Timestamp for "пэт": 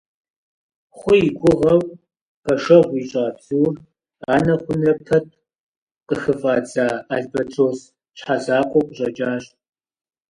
5.05-5.25